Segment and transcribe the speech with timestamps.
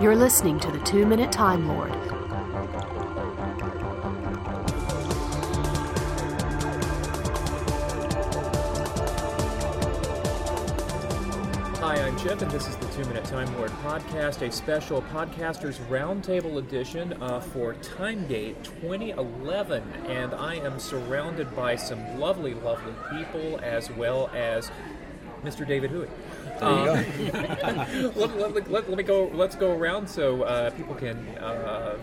[0.00, 1.90] You're listening to the Two Minute Time Lord.
[11.80, 15.76] Hi, I'm Chip, and this is the Two Minute Time Lord podcast, a special Podcasters
[15.90, 19.82] Roundtable edition uh, for Timegate 2011.
[20.08, 24.70] And I am surrounded by some lovely, lovely people, as well as
[25.44, 25.66] Mr.
[25.68, 26.08] David Huey.
[26.60, 27.04] Um,
[28.16, 29.30] let, let, let, let me go.
[29.32, 31.96] Let's go around so uh, people can uh,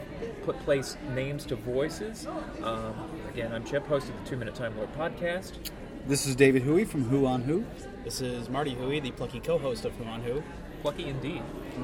[0.43, 2.27] put place names to voices.
[2.63, 2.95] Um,
[3.29, 5.71] again, I'm Chip, host of the Two Minute Time Lord podcast.
[6.07, 7.65] This is David Huey from Hoo on Who.
[8.03, 10.41] This is Marty Huey, the plucky co-host of Hoo on Who.
[10.81, 11.41] Plucky indeed.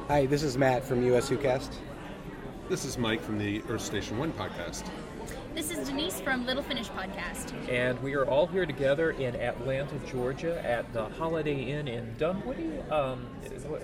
[0.08, 1.76] Hi, this is Matt from US WhoCast.
[2.70, 4.90] This is Mike from the Earth Station One podcast.
[5.54, 7.54] This is Denise from Little Finish Podcast.
[7.70, 12.80] And we are all here together in Atlanta, Georgia, at the Holiday Inn in Dunwoody,
[12.90, 13.28] um,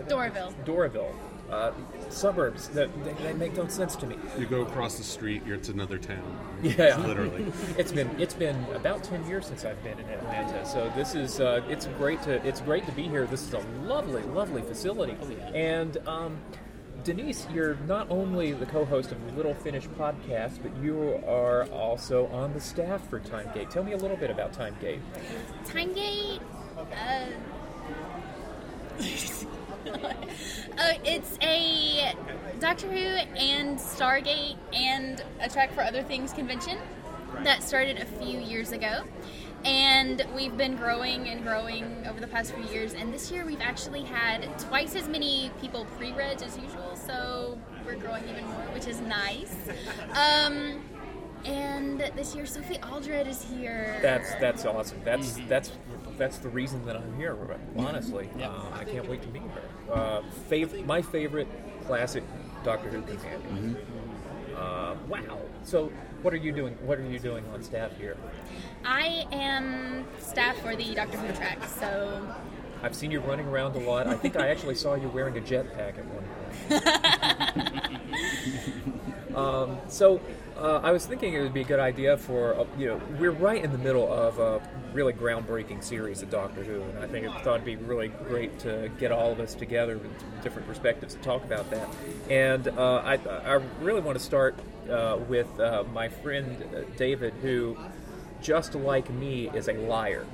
[0.08, 0.52] Doraville.
[0.66, 1.14] Doraville,
[1.52, 1.72] uh,
[2.10, 4.18] suburbs that, that, that make no sense to me.
[4.40, 6.40] You go across the street, you're it's another town.
[6.64, 7.54] Yeah, literally.
[7.78, 11.40] it's been it's been about ten years since I've been in Atlanta, so this is
[11.40, 13.28] uh, it's great to it's great to be here.
[13.28, 15.16] This is a lovely, lovely facility,
[15.54, 15.98] and.
[16.08, 16.40] Um,
[17.04, 22.28] Denise, you're not only the co-host of the Little Finish podcast, but you are also
[22.28, 23.70] on the staff for Timegate.
[23.70, 25.00] Tell me a little bit about Timegate.
[25.66, 26.42] Timegate.
[26.78, 27.26] Uh,
[30.78, 32.14] uh, it's a
[32.60, 36.78] Doctor Who and Stargate and a track for other things convention
[37.44, 39.04] that started a few years ago.
[39.66, 42.94] And we've been growing and growing over the past few years.
[42.94, 46.96] And this year we've actually had twice as many people pre reg as usual.
[46.96, 49.54] So we're growing even more, which is nice.
[50.12, 50.82] Um,
[51.46, 53.98] and this year Sophie Aldred is here.
[54.02, 55.00] That's that's awesome.
[55.04, 55.72] That's that's
[56.18, 57.38] that's the reason that I'm here.
[57.78, 58.50] Honestly, Yeah.
[58.50, 59.94] uh, I can't wait to meet her.
[59.94, 61.48] Uh, fav- my favorite
[61.86, 62.24] classic
[62.64, 63.78] Doctor Who companion.
[64.56, 65.40] Uh, wow.
[65.64, 65.92] So,
[66.22, 66.78] what are you doing?
[66.86, 68.18] What are you doing on staff here?
[68.84, 72.28] I am staff for the Doctor Who track, so
[72.82, 74.08] I've seen you running around a lot.
[74.08, 76.24] I think I actually saw you wearing a jetpack at one
[76.70, 76.84] point.
[79.36, 80.20] um, so,
[80.60, 83.32] uh, I was thinking it would be a good idea for uh, you know we're
[83.32, 84.62] right in the middle of a
[84.94, 88.60] really groundbreaking series of Doctor Who, and I think it thought it'd be really great
[88.60, 90.12] to get all of us together with
[90.44, 91.88] different perspectives to talk about that.
[92.30, 94.56] And uh, I, I really want to start
[94.90, 96.66] uh, with uh, my friend
[96.98, 97.78] David, who,
[98.42, 100.26] just like me, is a liar.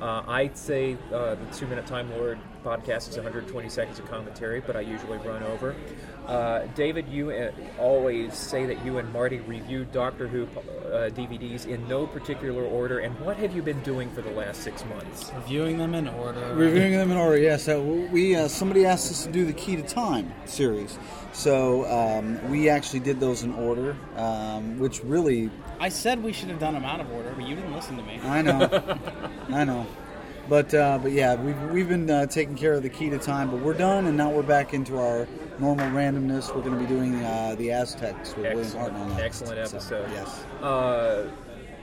[0.00, 4.80] I'd say the Two Minute Time Lord podcast is 120 seconds of commentary, but I
[4.80, 5.74] usually run over.
[6.30, 11.66] Uh, David, you uh, always say that you and Marty review Doctor Who uh, DVDs
[11.66, 15.32] in no particular order, and what have you been doing for the last six months?
[15.34, 16.54] Reviewing them in order.
[16.54, 17.66] Reviewing them in order, yes.
[17.66, 17.80] Uh,
[18.12, 20.96] we uh, somebody asked us to do the Key to Time series,
[21.32, 26.50] so um, we actually did those in order, um, which really I said we should
[26.50, 28.20] have done them out of order, but you didn't listen to me.
[28.22, 28.98] I know,
[29.50, 29.84] I know.
[30.48, 33.50] But uh, but yeah, we've, we've been uh, taking care of the Key to Time,
[33.50, 35.28] but we're done, and now we're back into our
[35.60, 36.54] normal randomness.
[36.54, 39.18] We're going to be doing uh, the Aztecs with William Hartnell.
[39.20, 40.10] Excellent So, episode.
[40.10, 40.42] yes.
[40.60, 41.28] Uh,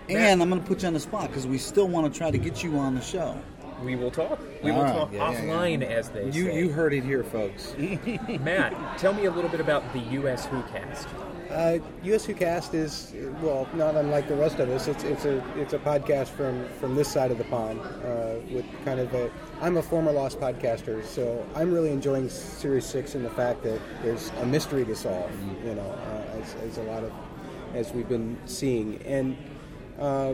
[0.09, 2.31] And I'm going to put you on the spot because we still want to try
[2.31, 3.37] to get you on the show.
[3.83, 4.39] We will talk.
[4.63, 4.93] We will right.
[4.93, 5.41] talk Yeah, yeah, yeah.
[5.41, 6.59] offline, as they You say.
[6.59, 7.75] you heard it here, folks.
[8.41, 10.45] Matt, tell me a little bit about the U.S.
[10.47, 11.07] Who cast.
[11.49, 14.89] Uh, US WhoCast is well, not unlike the rest of us.
[14.89, 18.65] It's it's a it's a podcast from from this side of the pond uh, with
[18.83, 19.31] kind of a.
[19.61, 23.79] I'm a former Lost podcaster, so I'm really enjoying Series Six and the fact that
[24.03, 25.31] there's a mystery to solve.
[25.65, 27.13] You know, uh, as, as a lot of
[27.73, 29.37] as we've been seeing, and
[29.99, 30.33] uh,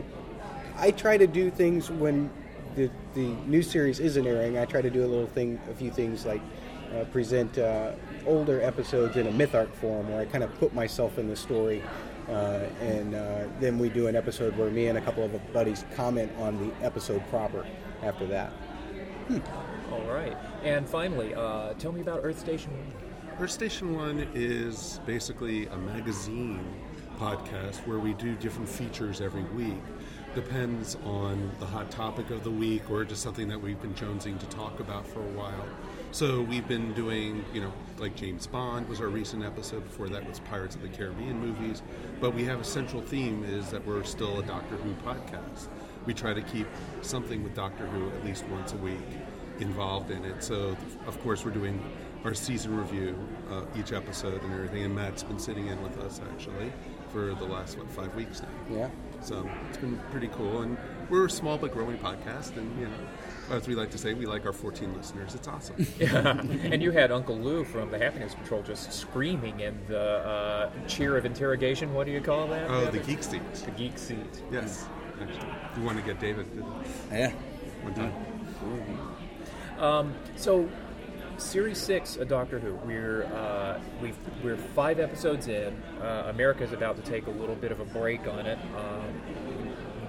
[0.76, 2.28] I try to do things when
[2.76, 4.58] the the new series isn't airing.
[4.58, 6.40] I try to do a little thing, a few things like
[6.94, 7.92] uh, present uh,
[8.26, 11.36] older episodes in a myth arc form, where I kind of put myself in the
[11.36, 11.82] story,
[12.28, 15.84] uh, and uh, then we do an episode where me and a couple of buddies
[15.94, 17.66] comment on the episode proper.
[18.02, 18.52] After that,
[19.90, 20.36] All right.
[20.62, 22.92] And finally, uh, tell me about Earth Station One.
[23.40, 26.64] Earth Station One is basically a magazine
[27.18, 29.80] podcast where we do different features every week.
[30.34, 34.36] Depends on the hot topic of the week or just something that we've been jonesing
[34.40, 35.64] to talk about for a while.
[36.10, 39.84] So we've been doing, you know, like James Bond was our recent episode.
[39.84, 41.82] Before that was Pirates of the Caribbean movies.
[42.20, 45.68] But we have a central theme is that we're still a Doctor Who podcast.
[46.04, 46.66] We try to keep
[47.02, 48.98] something with Doctor Who at least once a week
[49.60, 50.42] involved in it.
[50.42, 50.76] So,
[51.06, 51.80] of course, we're doing
[52.24, 53.16] our season review
[53.50, 54.82] uh, each episode and everything.
[54.84, 56.72] And Matt's been sitting in with us actually
[57.10, 58.48] for the last what five weeks now.
[58.76, 58.90] yeah.
[59.24, 60.76] So it's been pretty cool, and
[61.08, 64.26] we're a small but growing podcast, and you know, as we like to say, we
[64.26, 65.34] like our 14 listeners.
[65.34, 65.86] It's awesome.
[65.98, 66.40] yeah.
[66.40, 71.16] and you had Uncle Lou from the Happiness Patrol just screaming in the uh, cheer
[71.16, 71.94] of interrogation.
[71.94, 72.68] What do you call that?
[72.70, 73.06] Oh, the Devin?
[73.06, 73.54] geek seat.
[73.54, 74.42] The geek seat.
[74.52, 74.86] Yes.
[75.20, 75.48] Actually,
[75.78, 76.46] you want to get David
[77.10, 77.32] Yeah.
[77.82, 78.12] one time.
[79.78, 80.68] Um, so,
[81.38, 82.74] Series Six of Doctor Who.
[82.86, 85.74] We're uh, we've, we're five episodes in.
[86.00, 88.58] Uh, America's about to take a little bit of a break on it.
[88.76, 89.20] Um,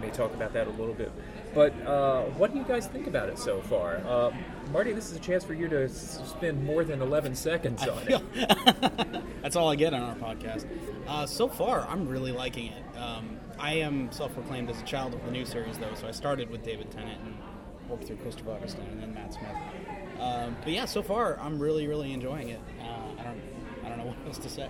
[0.01, 1.11] we may talk about that a little bit.
[1.53, 3.97] But uh, what do you guys think about it so far?
[4.05, 4.31] Uh,
[4.71, 8.01] Marty, this is a chance for you to s- spend more than 11 seconds on
[8.07, 9.23] it.
[9.41, 10.67] That's all I get on our podcast.
[11.07, 12.97] Uh, so far, I'm really liking it.
[12.99, 16.49] Um, I am self-proclaimed as a child of the new series, though, so I started
[16.49, 17.35] with David Tennant and
[17.89, 19.47] worked through Christopher Eccleston and then Matt Smith.
[20.19, 22.59] Um, but yeah, so far, I'm really, really enjoying it.
[22.81, 23.41] Uh, I don't,
[23.83, 24.69] I don't know what else to say.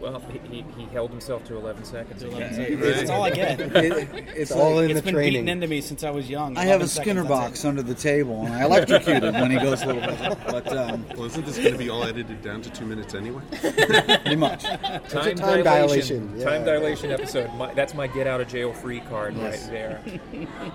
[0.00, 2.20] Well, he, he, he held himself to 11 seconds.
[2.22, 2.80] To 11 seconds.
[2.82, 3.60] That's all I get.
[3.74, 5.32] It- it's all like- in It's the been training.
[5.32, 6.58] beaten into me since I was young.
[6.58, 7.68] I have a Skinner box it.
[7.68, 10.38] under the table, and I electrocute him when he goes a little bit.
[10.46, 13.42] But um, Well, isn't this going to be all edited down to two minutes anyway?
[13.60, 14.64] pretty much.
[14.64, 16.44] Time, time dilation, yeah.
[16.44, 17.54] Time dilation episode.
[17.54, 19.62] My, that's my get out of jail free card Yes.
[19.62, 20.02] right there.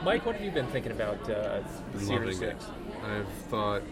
[0.04, 1.60] Mike, what have you been thinking about uh,
[1.92, 2.64] been Series loving 6?
[2.66, 2.70] it.
[3.06, 3.84] I've thought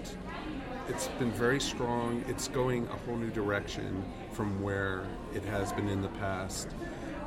[0.90, 2.24] it's been very strong.
[2.28, 4.04] It's going a whole new direction
[4.38, 5.04] from where
[5.34, 6.68] it has been in the past.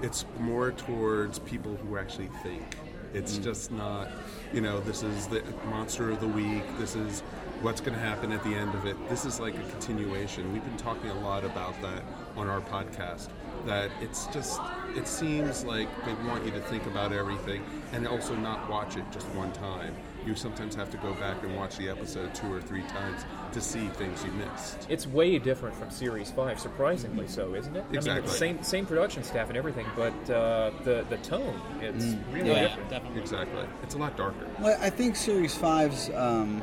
[0.01, 2.77] It's more towards people who actually think.
[3.13, 3.43] It's mm.
[3.43, 4.09] just not,
[4.53, 6.63] you know, this is the monster of the week.
[6.79, 7.23] This is
[7.63, 8.97] what's going to happen at the end of it.
[9.09, 10.53] This is like a continuation.
[10.53, 12.05] We've been talking a lot about that
[12.41, 13.29] on our podcast.
[13.67, 14.59] That it's just,
[14.97, 19.05] it seems like they want you to think about everything and also not watch it
[19.13, 19.95] just one time.
[20.25, 23.23] You sometimes have to go back and watch the episode two or three times
[23.53, 24.87] to see things you missed.
[24.89, 27.81] It's way different from Series 5, surprisingly so, isn't it?
[27.81, 28.29] I mean, Exactly.
[28.31, 32.69] it's same, same production staff and everything, but uh, the, the tone, it's really Yeah,
[32.69, 32.89] different.
[32.89, 33.21] definitely.
[33.21, 33.65] Exactly.
[33.83, 34.47] It's a lot darker.
[34.59, 36.63] Well, I think Series five's um,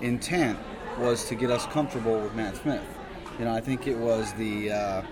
[0.00, 0.56] intent
[1.00, 2.82] was to get us comfortable with Matt Smith.
[3.38, 5.02] You know, I think it was the, uh,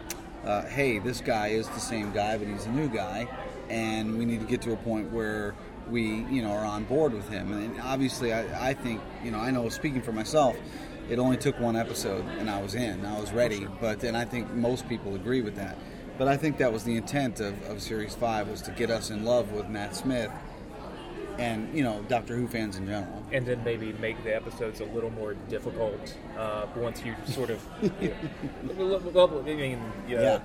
[0.45, 3.27] uh, hey, this guy is the same guy, but he's a new guy,
[3.69, 5.55] and we need to get to a point where
[5.89, 7.53] we, you know, are on board with him.
[7.53, 10.57] And obviously, I, I think, you know, I know speaking for myself,
[11.09, 13.67] it only took one episode, and I was in, I was ready.
[13.81, 15.77] But and I think most people agree with that.
[16.19, 19.11] But I think that was the intent of, of Series 5 was to get us
[19.11, 20.31] in love with Matt Smith
[21.39, 23.25] and you know Doctor Who fans in general.
[23.33, 27.65] And then maybe make the episodes a little more difficult uh, once you sort of.
[28.01, 28.15] You
[28.77, 30.21] know, well, I mean, yeah.
[30.21, 30.41] Yeah.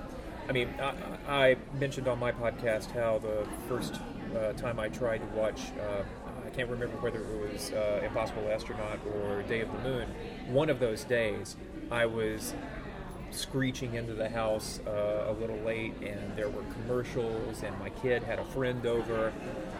[0.48, 0.94] I mean, I,
[1.28, 4.00] I mentioned on my podcast how the first
[4.36, 6.02] uh, time I tried to watch, uh,
[6.46, 10.08] I can't remember whether it was uh, Impossible Astronaut or Day of the Moon.
[10.48, 11.56] One of those days,
[11.90, 12.54] I was
[13.30, 18.22] screeching into the house uh, a little late, and there were commercials, and my kid
[18.22, 19.32] had a friend over,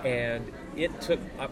[0.04, 1.20] and it took.
[1.38, 1.48] I,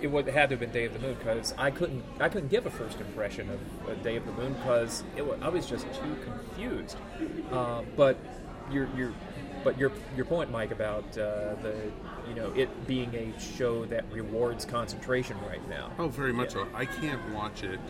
[0.00, 2.50] it would had to have been Day of the Moon because I couldn't I couldn't
[2.50, 5.02] give a first impression of uh, Day of the Moon because
[5.42, 6.96] I was just too confused.
[7.50, 8.16] Uh, but
[8.70, 9.12] your your
[9.64, 11.74] but your your point, Mike, about uh, the
[12.28, 15.90] you know it being a show that rewards concentration right now.
[15.98, 16.66] Oh, very much so.
[16.74, 17.80] I can't watch it,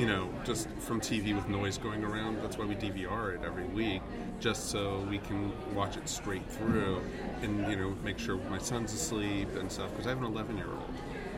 [0.00, 2.40] you know, just from TV with noise going around.
[2.42, 4.00] That's why we DVR it every week,
[4.40, 7.02] just so we can watch it straight through
[7.42, 9.90] and, you know, make sure my son's asleep and stuff.
[9.90, 10.90] Because I have an 11 year old.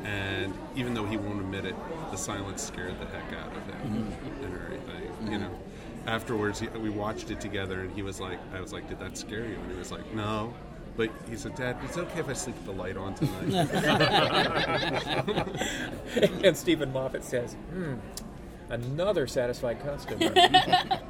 [0.04, 1.74] And even though he won't admit it,
[2.12, 4.12] the silence scared the heck out of him
[4.44, 5.58] and everything, you know.
[6.06, 9.16] Afterwards, he, we watched it together, and he was like, "I was like, did that
[9.16, 10.52] scare you?" And he was like, "No."
[10.96, 13.70] But he said, "Dad, it's okay if I sleep with the light on tonight."
[16.44, 17.94] and Steven Moffat says, hmm,
[18.72, 20.32] another satisfied customer.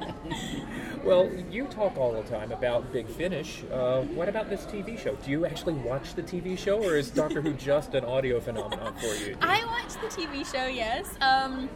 [1.03, 3.63] well, you talk all the time about Big Finish.
[3.71, 5.15] Uh, what about this TV show?
[5.15, 8.93] Do you actually watch the TV show, or is Doctor Who just an audio phenomenon
[8.95, 9.35] for you?
[9.41, 11.09] I watch the TV show, yes.
[11.21, 11.69] Um,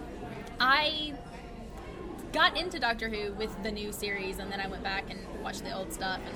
[0.60, 1.14] I
[2.34, 5.64] got into Doctor Who with the new series, and then I went back and watched
[5.64, 6.20] the old stuff.
[6.26, 6.36] And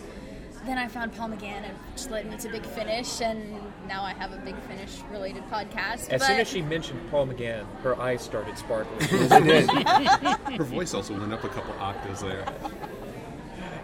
[0.65, 4.13] then I found Paul McGann, and which led me to Big Finish, and now I
[4.13, 6.09] have a Big Finish related podcast.
[6.09, 8.99] As but soon as she mentioned Paul McGann, her eyes started sparkling.
[10.57, 12.45] Her voice also went up a couple octaves there.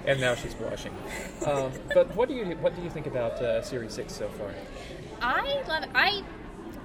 [0.06, 0.94] and now she's blushing.
[1.46, 4.52] Um, but what do you what do you think about uh, Series Six so far?
[5.22, 5.90] I love it.
[5.96, 6.24] I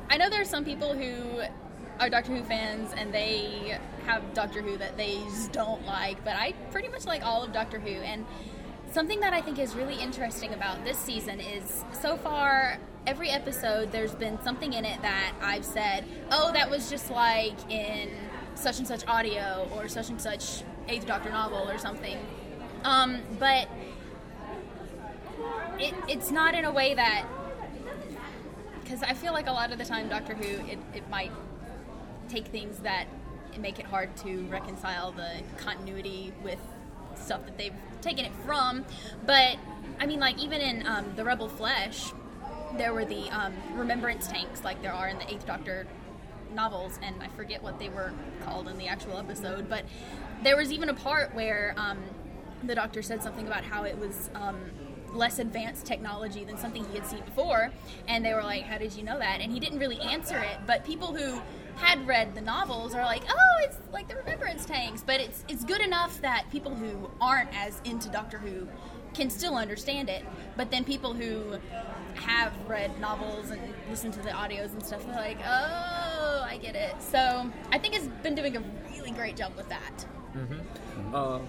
[0.09, 1.43] I know there are some people who
[2.01, 6.35] are Doctor Who fans and they have Doctor Who that they just don't like, but
[6.35, 7.91] I pretty much like all of Doctor Who.
[7.91, 8.27] And
[8.93, 13.91] something that I think is really interesting about this season is so far every episode
[13.91, 18.11] there's been something in it that I've said, oh, that was just like in
[18.55, 22.19] such and such audio or such and such Eighth Doctor novel or something.
[22.85, 23.69] Um, but
[25.79, 27.27] it, it's not in a way that
[28.83, 31.33] because I feel like a lot of the time Doctor Who it, it might
[32.29, 33.07] take things that
[33.59, 36.59] make it hard to reconcile the continuity with
[37.23, 38.85] stuff that they've taken it from.
[39.27, 39.57] But
[40.01, 42.13] I mean, like even in um, the Rebel Flesh,
[42.77, 45.87] there were the um, remembrance tanks, like there are in the Eighth Doctor
[46.55, 48.13] novels, and I forget what they were
[48.45, 49.69] called in the actual episode.
[49.69, 49.85] But
[50.43, 51.99] there was even a part where um,
[52.63, 54.31] the Doctor said something about how it was.
[54.35, 54.71] Um,
[55.15, 57.71] less advanced technology than something he had seen before
[58.09, 60.59] and they were like how did you know that and he didn't really answer it
[60.67, 61.41] but people who
[61.77, 65.65] had read the novels are like, oh, it's like the Remembrance tanks, but it's it's
[65.65, 68.69] good enough that people who aren't as into Doctor Who
[69.15, 70.25] can still understand it.
[70.57, 71.59] But then people who
[72.15, 76.75] have read novels and listened to the audios and stuff, they're like, oh, I get
[76.75, 76.95] it.
[77.01, 80.07] So I think it's been doing a really great job with that.
[80.35, 81.15] Mm-hmm.
[81.15, 81.41] Uh,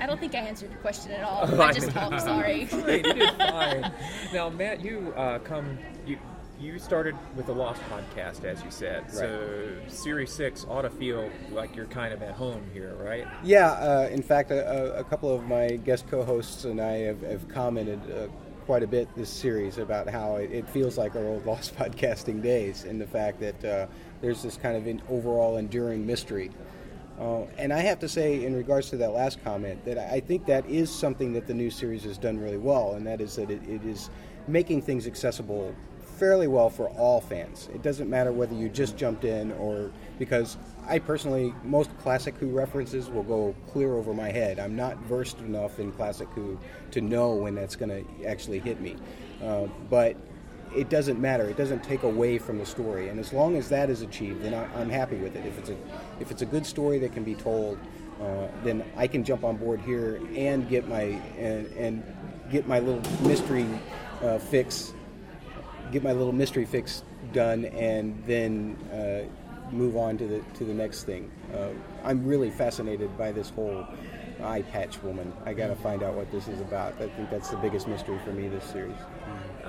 [0.00, 1.60] I don't think I answered your question at all.
[1.60, 2.20] I just talked.
[2.22, 2.60] Sorry.
[2.72, 3.92] you did fine.
[4.32, 5.78] Now, Matt, you uh, come.
[6.06, 6.18] You
[6.58, 9.04] you started with the Lost podcast, as you said.
[9.04, 9.12] Right.
[9.12, 13.26] So Series Six ought to feel like you're kind of at home here, right?
[13.42, 13.72] Yeah.
[13.72, 18.00] Uh, in fact, a, a, couple of my guest co-hosts and I have, have commented.
[18.10, 18.28] Uh,
[18.66, 22.40] quite a bit this series about how it, it, feels like our old lost podcasting
[22.40, 23.86] days and the fact that uh,
[24.20, 26.52] there's this kind of an overall enduring mystery
[27.20, 30.46] uh, and I have to say, in regards to that last comment, that I think
[30.46, 33.50] that is something that the new series has done really well, and that is that
[33.50, 34.08] it, it is
[34.48, 35.74] making things accessible
[36.16, 37.68] fairly well for all fans.
[37.74, 42.48] It doesn't matter whether you just jumped in or because I personally, most classic Who
[42.48, 44.58] references will go clear over my head.
[44.58, 46.58] I'm not versed enough in classic Who
[46.90, 48.96] to know when that's going to actually hit me.
[49.42, 50.16] Uh, but
[50.74, 51.48] it doesn't matter.
[51.48, 54.54] It doesn't take away from the story, and as long as that is achieved, then
[54.54, 55.44] I, am happy with it.
[55.46, 55.76] If it's a
[56.20, 57.78] if it's a good story that can be told,
[58.20, 61.02] uh, then I can jump on board here and get my
[61.38, 62.02] and, and
[62.50, 63.66] get my little mystery
[64.22, 64.92] uh, fix
[65.90, 70.74] get my little mystery fix done, and then uh, move on to the to the
[70.74, 71.30] next thing.
[71.54, 71.68] Uh,
[72.04, 73.86] I'm really fascinated by this whole
[74.42, 75.32] eye patch woman.
[75.44, 76.94] I got to find out what this is about.
[77.00, 78.96] I think that's the biggest mystery for me this series.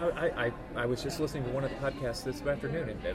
[0.01, 3.13] I, I, I was just listening to one of the podcasts this afternoon, and uh,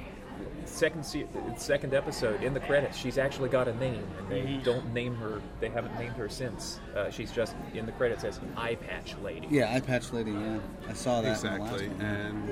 [0.65, 1.27] second se-
[1.57, 4.63] second episode in the credits, she's actually got a name, and they mm-hmm.
[4.63, 5.43] don't name her.
[5.61, 6.81] They haven't named her since.
[6.95, 9.49] Uh, she's just in the credits as Eye Patch Lady.
[9.51, 10.31] Yeah, Eye Patch Lady.
[10.31, 12.49] Yeah, I saw that exactly, and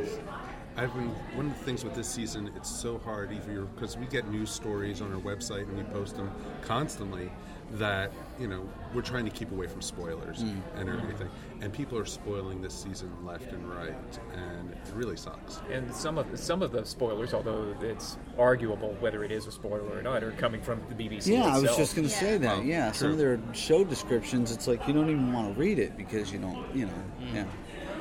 [0.76, 2.50] I've been one of the things with this season.
[2.56, 6.16] It's so hard, even because we get news stories on our website and we post
[6.16, 6.30] them
[6.62, 7.30] constantly.
[7.74, 10.60] That you know we're trying to keep away from spoilers mm.
[10.76, 11.28] and everything,
[11.60, 15.60] and people are spoiling this season left and right, and it really sucks.
[15.72, 19.98] And some of some of the spoilers, although it's arguable whether it is a spoiler
[19.98, 21.26] or not, are coming from the BBC.
[21.26, 21.54] Yeah, itself.
[21.54, 22.20] I was just going to yeah.
[22.20, 22.64] say that.
[22.64, 25.96] yeah, some of their show descriptions, it's like you don't even want to read it
[25.96, 27.34] because you don't, you know, mm.
[27.34, 27.44] yeah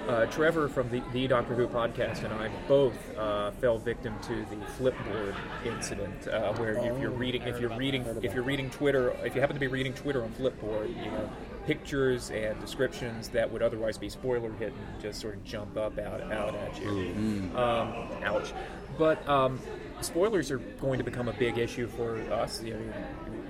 [0.08, 4.36] uh, Trevor from the, the, Doctor Who podcast and I both uh, fell victim to
[4.46, 8.70] the Flipboard incident, uh, where oh, if you're reading, if you're reading, if you're reading
[8.70, 11.30] Twitter, if you happen to be reading Twitter on Flipboard, you know,
[11.66, 16.22] pictures and descriptions that would otherwise be spoiler hidden just sort of jump up out
[16.32, 16.90] out at you.
[16.90, 17.56] Mm.
[17.56, 18.54] Um, ouch!
[18.98, 19.60] But um,
[20.02, 22.62] spoilers are going to become a big issue for us.
[22.62, 22.94] You know,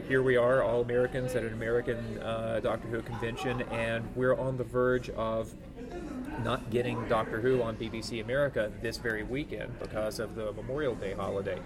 [0.07, 4.57] here we are, all Americans at an American uh, Doctor Who convention, and we're on
[4.57, 5.53] the verge of
[6.43, 11.13] not getting Doctor Who on BBC America this very weekend because of the Memorial Day
[11.13, 11.59] holiday.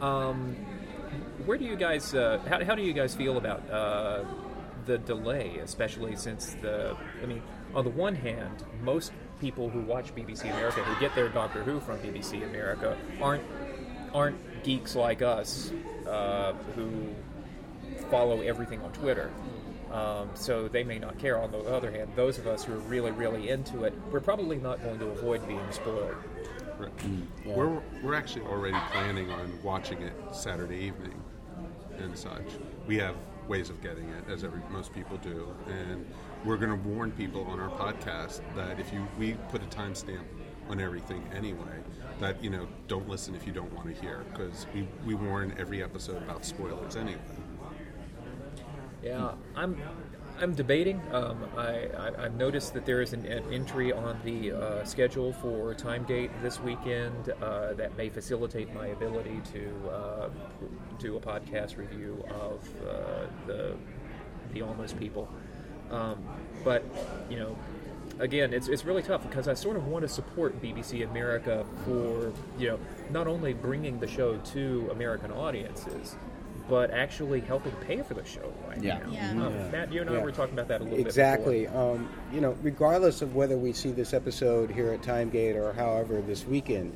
[0.00, 0.54] Um,
[1.44, 4.24] where do you guys, uh, how, how, do you guys feel about uh,
[4.86, 7.42] the delay, especially since the, I mean,
[7.74, 11.80] on the one hand, most people who watch BBC America, who get their Doctor Who
[11.80, 13.44] from BBC America, aren't
[14.14, 15.72] aren't geeks like us
[16.08, 17.08] uh, who
[18.10, 19.30] follow everything on Twitter.
[19.94, 21.40] Um, so they may not care.
[21.40, 24.56] On the other hand, those of us who are really, really into it, we're probably
[24.56, 26.16] not going to avoid being spoiled.
[26.76, 26.96] Right.
[26.98, 27.26] Mm.
[27.46, 27.54] Yeah.
[27.54, 31.22] We're, we're actually already planning on watching it Saturday evening
[31.98, 32.42] and such.
[32.88, 33.14] We have
[33.46, 36.04] ways of getting it, as every, most people do, and
[36.44, 40.24] we're going to warn people on our podcast that if you we put a timestamp
[40.68, 41.78] on everything anyway,
[42.20, 45.54] that you know don't listen if you don't want to hear because we, we warn
[45.58, 47.20] every episode about spoilers anyway.
[49.04, 49.76] Yeah, I'm
[50.40, 51.00] I'm debating.
[51.12, 55.32] Um, I, I have noticed that there is an, an entry on the uh, schedule
[55.34, 60.28] for Time Gate this weekend uh, that may facilitate my ability to uh,
[60.98, 63.76] do a podcast review of uh, the
[64.52, 65.28] the Almost People.
[65.90, 66.24] Um,
[66.64, 66.82] but
[67.28, 67.56] you know,
[68.18, 72.32] again, it's, it's really tough because I sort of want to support BBC America for
[72.58, 72.80] you know
[73.10, 76.16] not only bringing the show to American audiences,
[76.68, 78.98] but actually helping pay for the show right Yeah.
[78.98, 79.10] now.
[79.10, 79.30] Yeah.
[79.32, 79.68] Um, Yeah.
[79.70, 80.22] Matt, you and I Yeah.
[80.24, 81.60] were talking about that a little Exactly.
[81.60, 81.62] bit.
[81.64, 81.92] Exactly.
[81.94, 86.22] Um, you know, regardless of whether we see this episode here at Timegate or however
[86.22, 86.92] this weekend,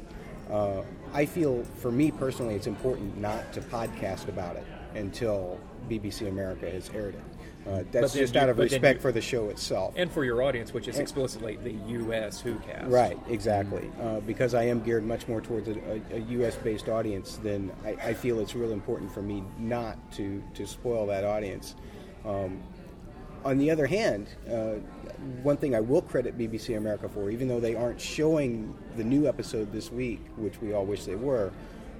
[0.50, 0.82] uh,
[1.12, 5.58] I feel for me personally, it's important not to podcast about it until
[5.88, 7.20] BBC America has aired it.
[7.68, 9.94] Uh, that's just you- out of respect you- for the show itself.
[9.96, 12.40] And for your audience, which is explicitly the U.S.
[12.40, 12.88] Who cast.
[12.88, 13.90] Right, exactly.
[14.00, 15.76] Uh, because I am geared much more towards a,
[16.12, 16.56] a, U.S.
[16.56, 21.06] based audience, then I, I feel it's real important for me not to, to spoil
[21.06, 21.74] that audience.
[22.24, 22.62] Um,
[23.44, 24.74] on the other hand, uh,
[25.42, 29.28] one thing I will credit BBC America for, even though they aren't showing the new
[29.28, 31.52] episode this week, which we all wish they were,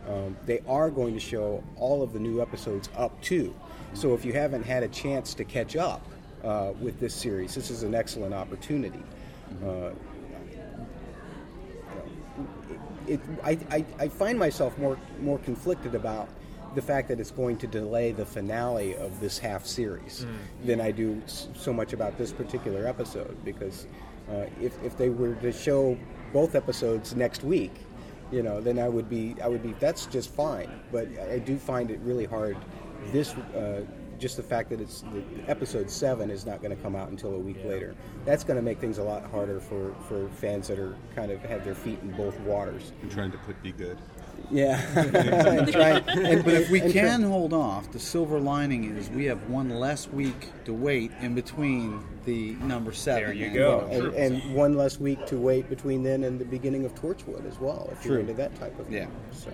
[0.09, 3.55] um, they are going to show all of the new episodes up to.
[3.95, 6.07] So if you haven't had a chance to catch up
[6.45, 9.03] uh, with this series, this is an excellent opportunity.
[9.65, 9.91] Uh,
[13.07, 16.29] it, I, I, I find myself more more conflicted about
[16.75, 20.27] the fact that it's going to delay the finale of this half series
[20.65, 23.87] than I do so much about this particular episode because
[24.31, 25.99] uh, if, if they were to show
[26.33, 27.73] both episodes next week,
[28.31, 30.71] you know, then I would be I would be that's just fine.
[30.93, 32.57] But I do find it really hard.
[33.13, 33.83] This uh,
[34.19, 37.35] just the fact that it's the episode seven is not going to come out until
[37.35, 37.95] a week later.
[38.25, 41.41] That's going to make things a lot harder for, for fans that are kind of
[41.43, 42.93] have their feet in both waters.
[43.03, 43.97] I'm trying to put be good.
[44.51, 48.97] Yeah, and try, and, But if we and try- can hold off, the silver lining
[48.97, 53.23] is we have one less week to wait in between the number seven.
[53.25, 53.89] There you and- go.
[53.91, 57.59] and, and one less week to wait between then and the beginning of Torchwood as
[57.61, 59.07] well, if you're into that type of Yeah.
[59.07, 59.13] thing.
[59.33, 59.51] So,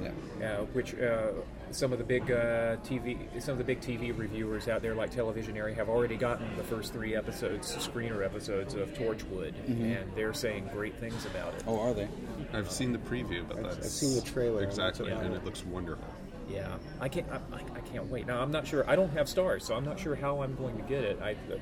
[0.00, 0.10] Yeah.
[0.46, 1.28] uh, which uh,
[1.70, 5.12] some of the big uh, TV, some of the big TV reviewers out there, like
[5.12, 10.68] Televisionary, have already gotten the first three episodes, screener episodes of Torchwood, and they're saying
[10.72, 11.64] great things about it.
[11.66, 12.08] Oh, are they?
[12.52, 15.38] I've seen the preview, but I've- I've seen the trailer, exactly, about and it.
[15.38, 16.04] it looks wonderful.
[16.50, 18.26] Yeah, I can't, I, I I can't wait.
[18.26, 18.88] Now I'm not sure.
[18.88, 21.18] I don't have Starz, so I'm not sure how I'm going to get it.
[21.22, 21.56] I uh,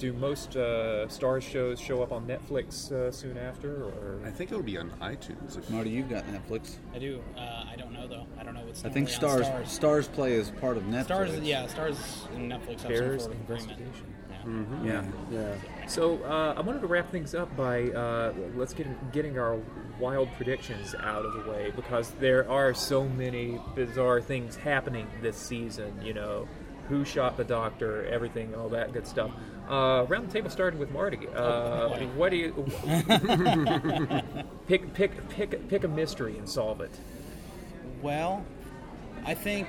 [0.00, 4.50] do most uh, Starz shows show up on Netflix uh, soon after, or I think
[4.50, 5.58] it'll be on iTunes.
[5.58, 6.76] If Marty, you've got Netflix.
[6.94, 7.22] I do.
[7.36, 8.26] Uh, I don't know though.
[8.38, 8.84] I don't know what's.
[8.84, 11.06] I think normally Starz on Starz Play is part of Netflix.
[11.06, 11.46] Starz.
[11.46, 13.70] Yeah, Starz and Netflix have Bears some sort of agreement.
[13.70, 14.14] investigation.
[14.84, 15.04] Yeah.
[15.30, 15.54] yeah.
[15.78, 15.86] yeah.
[15.86, 19.58] So uh, I wanted to wrap things up by uh, let's get getting our
[19.98, 25.36] wild predictions out of the way because there are so many bizarre things happening this
[25.36, 26.00] season.
[26.02, 26.48] You know,
[26.90, 29.30] who shot the doctor, everything, all that good stuff.
[29.68, 31.28] Uh, round the table starting with Marty.
[31.28, 32.52] Uh, what do you
[34.66, 34.92] pick?
[34.92, 36.90] Pick pick pick a mystery and solve it.
[38.02, 38.44] Well,
[39.24, 39.68] I think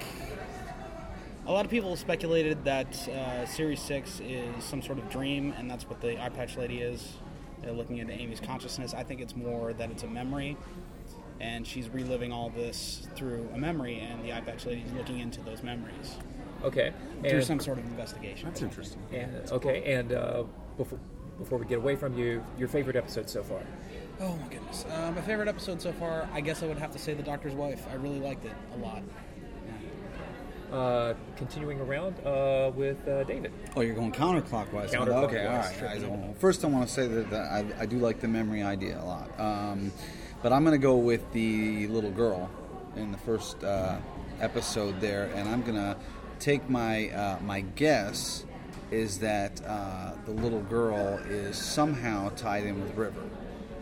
[1.46, 5.70] a lot of people speculated that uh, Series 6 is some sort of dream, and
[5.70, 7.14] that's what the eye patch lady is,
[7.68, 8.96] uh, looking into Amy's consciousness.
[8.96, 10.58] I think it's more that it's a memory,
[11.40, 15.20] and she's reliving all this through a memory, and the eye patch lady is looking
[15.20, 16.16] into those memories
[16.64, 16.94] Okay.
[17.22, 18.50] through And- some sort of investigation.
[18.50, 19.02] that's interesting.
[19.14, 20.44] And, okay, and uh,
[20.78, 21.00] before
[21.40, 23.62] before we get away from you, your favorite episode so far?
[24.20, 24.86] Oh my goodness.
[24.86, 27.56] Uh, my favorite episode so far, I guess I would have to say The Doctor's
[27.56, 27.84] Wife.
[27.92, 29.02] I really liked it a lot.
[30.72, 33.52] Uh, continuing around uh, with uh, David.
[33.76, 34.94] Oh, you're going counterclockwise.
[34.94, 35.04] huh?
[35.06, 35.76] Counterclockwise, Okay, all right.
[35.78, 35.88] sure.
[35.90, 36.10] all right.
[36.10, 39.02] Well, First, I want to say that, that I, I do like the memory idea
[39.02, 39.38] a lot.
[39.38, 39.92] Um,
[40.42, 42.50] but I'm going to go with the little girl
[42.96, 43.98] in the first uh,
[44.40, 45.98] episode there, and I'm going to
[46.42, 48.46] take my uh, my guess
[48.90, 53.22] is that uh, the little girl is somehow tied in with River,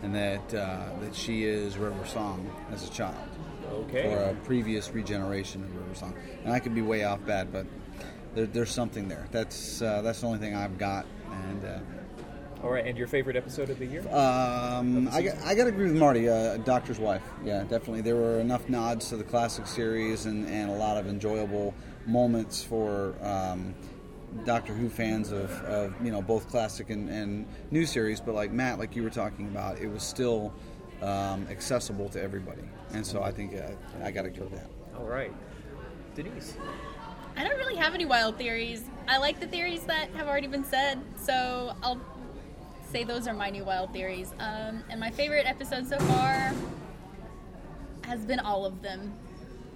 [0.02, 3.16] and that uh, that she is River Song as a child
[3.72, 4.12] Okay.
[4.12, 6.14] or a previous regeneration of River Song.
[6.44, 7.66] And I could be way off bad, but
[8.34, 9.26] there, there's something there.
[9.32, 11.06] That's uh, that's the only thing I've got.
[11.48, 11.78] And uh,
[12.62, 14.02] All right, and your favorite episode of the year?
[14.12, 16.28] um, I, got- I got to agree with Marty.
[16.28, 17.22] Uh, Doctor's Wife.
[17.44, 18.02] Yeah, definitely.
[18.02, 21.74] There were enough nods to the classic series and, and a lot of enjoyable
[22.06, 23.14] moments for.
[23.22, 23.74] Um,
[24.44, 28.52] Doctor Who fans of, of you know both classic and, and new series, but like
[28.52, 30.52] Matt, like you were talking about, it was still
[31.02, 33.72] um, accessible to everybody, and so I think uh,
[34.04, 34.70] I got to go with that.
[34.96, 35.32] All right.
[36.14, 36.56] Denise.
[37.36, 38.84] I don't really have any wild theories.
[39.08, 42.00] I like the theories that have already been said, so I'll
[42.90, 44.32] say those are my new wild theories.
[44.38, 46.52] Um, and my favorite episode so far
[48.04, 49.14] has been all of them.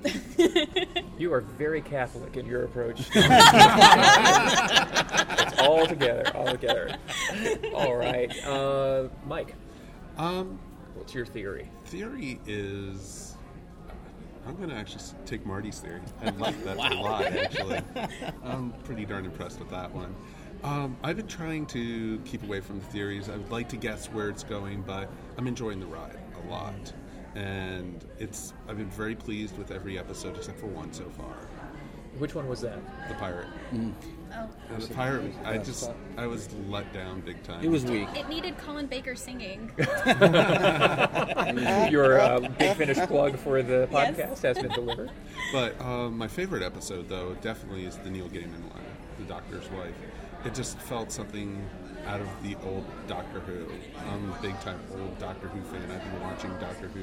[1.17, 3.09] You are very Catholic in your approach.
[3.14, 3.21] it's
[5.61, 6.97] all together, all together.
[7.73, 8.35] All right.
[8.45, 9.55] Uh, Mike,
[10.19, 10.59] Um,
[10.95, 11.71] what's your theory?
[11.85, 13.37] theory is.
[14.47, 16.01] I'm going to actually take Marty's theory.
[16.21, 17.81] I like that a lot, actually.
[18.45, 20.14] I'm pretty darn impressed with that one.
[20.64, 23.29] Um, I've been trying to keep away from the theories.
[23.29, 26.93] I would like to guess where it's going, but I'm enjoying the ride a lot.
[27.35, 31.35] And it's I've been very pleased with every episode except for one so far.
[32.18, 32.79] Which one was that?
[33.09, 33.49] The pirate.
[33.73, 33.77] Oh.
[34.70, 37.64] And the pirate, I just, I was let down big time.
[37.64, 38.07] It was weak.
[38.14, 39.73] It needed Colin Baker singing.
[41.90, 44.16] Your uh, Big Finish plug for the Yes.
[44.16, 45.11] podcast has been delivered.
[45.53, 48.83] But um, my favorite episode, though, definitely is the Neil Gaiman one,
[49.18, 49.94] The Doctor's Wife.
[50.44, 51.64] It just felt something
[52.07, 53.67] out of the old Doctor Who.
[54.11, 55.90] I'm a big time old Doctor Who fan.
[55.90, 57.03] I've been watching Doctor Who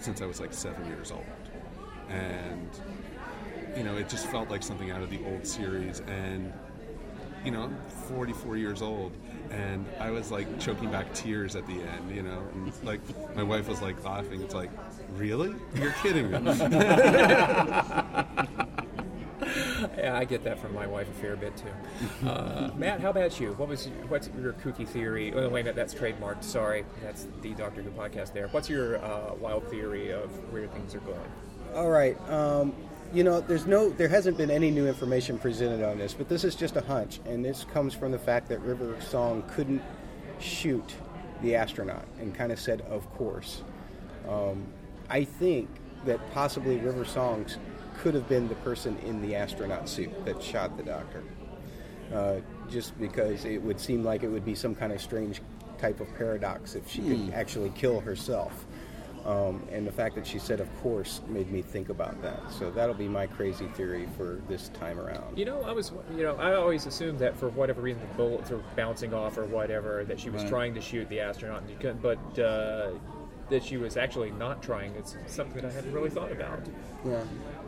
[0.00, 1.24] since I was like seven years old.
[2.08, 2.68] And,
[3.76, 6.00] you know, it just felt like something out of the old series.
[6.00, 6.52] And,
[7.44, 7.76] you know, I'm
[8.08, 9.12] 44 years old.
[9.50, 13.00] And I was like choking back tears at the end, you know, and like
[13.34, 14.42] my wife was like laughing.
[14.42, 14.70] It's like,
[15.14, 15.54] really?
[15.74, 16.38] You're kidding me.
[19.98, 22.26] Yeah, I get that from my wife a fair bit too.
[22.26, 23.52] Uh, Matt, how about you?
[23.54, 25.32] What was what's your kooky theory?
[25.34, 26.44] Oh, wait minute, that's trademarked.
[26.44, 28.32] Sorry, that's the Doctor Who podcast.
[28.32, 28.48] There.
[28.48, 31.32] What's your uh, wild theory of where things are going?
[31.74, 32.16] All right.
[32.30, 32.72] Um,
[33.12, 36.44] you know, there's no, there hasn't been any new information presented on this, but this
[36.44, 39.82] is just a hunch, and this comes from the fact that River Song couldn't
[40.38, 40.94] shoot
[41.42, 43.62] the astronaut, and kind of said, "Of course."
[44.28, 44.66] Um,
[45.08, 45.68] I think
[46.04, 47.56] that possibly River Songs
[47.98, 51.22] could have been the person in the astronaut suit that shot the doctor,
[52.14, 52.36] uh,
[52.70, 55.40] just because it would seem like it would be some kind of strange
[55.78, 58.66] type of paradox if she could actually kill herself.
[59.26, 62.40] Um, and the fact that she said, of course, made me think about that.
[62.50, 65.36] So that'll be my crazy theory for this time around.
[65.36, 68.48] You know, I was, you know, I always assumed that for whatever reason the bullets
[68.50, 70.50] were bouncing off or whatever, that she was Right.
[70.50, 72.92] trying to shoot the astronaut, and you couldn't, but uh,
[73.50, 74.94] that she was actually not trying.
[74.96, 76.60] It's something that I hadn't really thought about.
[77.04, 77.22] Yeah.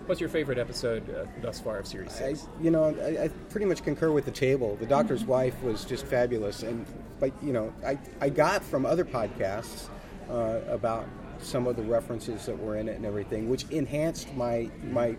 [0.06, 3.66] What's your favorite episode uh, thus far of series I, you know, I, I pretty
[3.66, 4.76] much concur with the table.
[4.76, 6.84] The doctor's wife was just fabulous, and
[7.20, 9.88] but you know, I, I got from other podcasts
[10.28, 11.06] uh, about
[11.38, 15.16] some of the references that were in it and everything, which enhanced my my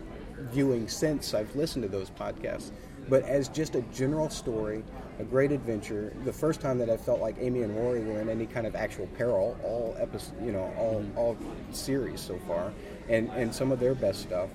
[0.50, 2.70] viewing since I've listened to those podcasts.
[3.08, 4.84] But as just a general story,
[5.18, 6.12] a great adventure.
[6.24, 8.74] The first time that I felt like Amy and Rory were in any kind of
[8.74, 11.36] actual peril, all episode, you know, all all
[11.72, 12.72] series so far,
[13.08, 14.48] and and some of their best stuff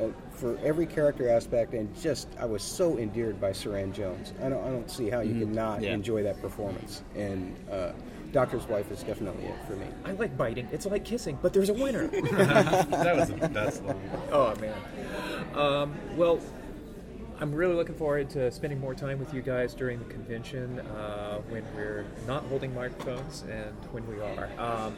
[0.00, 4.32] uh, for every character aspect, and just I was so endeared by Suranne Jones.
[4.42, 5.92] I don't, I don't see how you can not Yeah.
[5.94, 7.02] enjoy that performance.
[7.16, 7.92] And uh,
[8.32, 9.86] Doctor's Wife is definitely it for me.
[10.04, 10.68] I like biting.
[10.70, 12.06] It's like kissing, but there's a winner.
[12.08, 13.98] that was the best one.
[14.30, 14.74] oh man.
[15.54, 16.38] Um, well,
[17.38, 21.38] I'm really looking forward to spending more time with you guys during the convention uh,
[21.50, 24.48] when we're not holding microphones and when we are.
[24.58, 24.96] Um,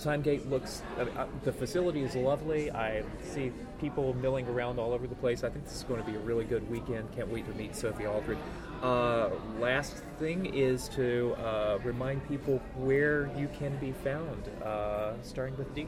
[0.00, 2.70] Timegate looks, uh, the facility is lovely.
[2.70, 5.44] I see people milling around all over the place.
[5.44, 7.12] I think this is going to be a really good weekend.
[7.14, 8.38] Can't wait to meet Sophie Aldred.
[8.82, 9.28] Uh,
[9.60, 15.72] last thing is to uh, remind people where you can be found, uh, starting with
[15.74, 15.86] D.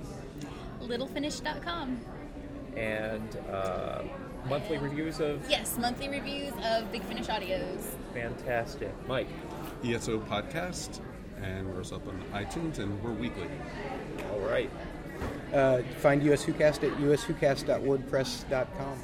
[0.82, 2.00] Littlefinish.com.
[2.76, 4.02] And uh,
[4.48, 7.82] monthly reviews of Yes, monthly reviews of Big Finish Audios.
[8.12, 8.92] Fantastic.
[9.06, 9.28] Mike.
[9.84, 11.00] ESO podcast,
[11.42, 13.48] and we're also up on iTunes, and we're weekly.
[14.32, 14.70] All right.
[15.52, 18.98] Uh, find US WhoCast at uswhocast.wordpress.com.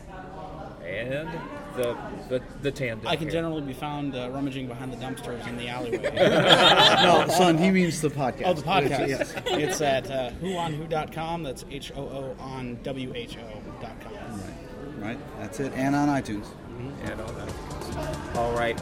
[0.85, 1.29] And
[1.77, 1.97] the
[2.29, 3.07] the, the tandem.
[3.07, 3.31] I can here.
[3.33, 6.01] generally be found uh, rummaging behind the dumpsters in the alleyway.
[7.03, 8.43] No, son, he means the podcast.
[8.47, 9.09] oh, the podcast.
[9.09, 9.33] Yes.
[9.47, 11.45] It's at uh, hooonwho.com.
[11.45, 13.80] That's H O O on W H O.com.
[15.01, 15.73] Right, that's it.
[15.75, 16.47] And on iTunes.
[17.05, 18.37] and all that.
[18.37, 18.79] All right.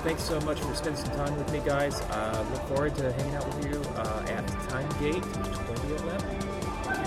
[0.00, 2.00] Thanks so much for spending some time with me, guys.
[2.02, 6.40] Uh, look forward to hanging out with you uh, at Timegate 2011.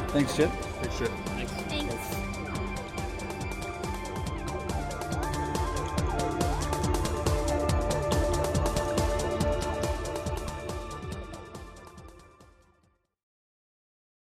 [0.10, 0.52] Thanks, Chip.
[0.82, 1.10] Good shit.
[1.10, 1.29] Thanks.